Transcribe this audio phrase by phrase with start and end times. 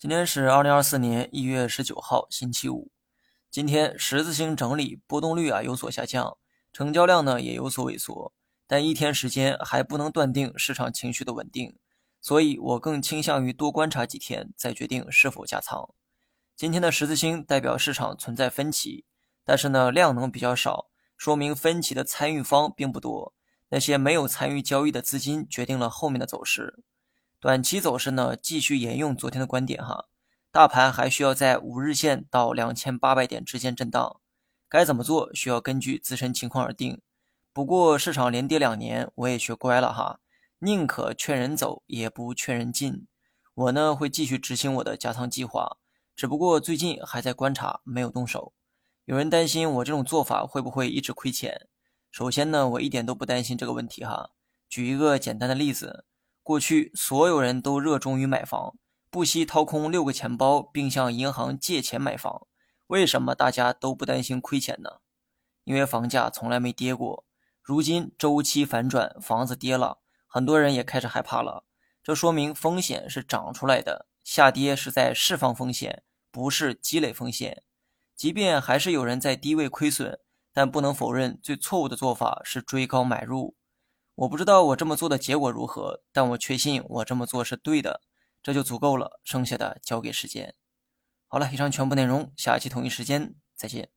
[0.00, 2.90] 今天是二零二四年一月十九号，星期五。
[3.50, 6.38] 今天十字星整理，波动率啊有所下降，
[6.72, 8.32] 成交量呢也有所萎缩，
[8.66, 11.76] 但一天时间还不能断定市场情绪的稳定，
[12.22, 15.90] 所以我更倾向于多观察几天再决定是否加仓。
[16.56, 19.04] 今天的十字星代表市场存在分歧，
[19.44, 20.86] 但是呢量能比较少，
[21.18, 23.34] 说明分歧的参与方并不多，
[23.68, 26.82] 那些没有参与交易的资金决定了后面的走势。
[27.40, 30.08] 短期走势呢，继续沿用昨天的观点哈，
[30.52, 34.20] 大盘还需要在五日线到两千八百点之间震荡，
[34.68, 37.00] 该怎么做需要根据自身情况而定。
[37.54, 40.20] 不过市场连跌两年，我也学乖了哈，
[40.58, 43.06] 宁可劝人走，也不劝人进。
[43.54, 45.78] 我呢会继续执行我的加仓计划，
[46.14, 48.52] 只不过最近还在观察，没有动手。
[49.06, 51.68] 有人担心我这种做法会不会一直亏钱？
[52.10, 54.32] 首先呢，我一点都不担心这个问题哈。
[54.68, 56.04] 举一个简单的例子。
[56.42, 58.76] 过去所有人都热衷于买房，
[59.10, 62.46] 不惜掏空六个钱包，并向银行借钱买房。
[62.88, 64.98] 为什么大家都不担心亏钱呢？
[65.64, 67.24] 因为房价从来没跌过。
[67.62, 71.64] 如今周期反转，房子跌了，很多人也开始害怕了。
[72.02, 77.62] 这说明风险是涨出来的，下跌是在释放风险，不是积累风险。
[78.16, 80.18] 即便还是有人在低位亏损，
[80.52, 83.56] 但不能否认，最错误的做法是追高买入。
[84.20, 88.02] 我不知道我这么做的结果如何，但我确信我这么做是对的，
[88.42, 89.18] 这就足够了。
[89.24, 90.54] 剩下的交给时间。
[91.26, 93.88] 好了，以上全部内容，下期同一时间再见。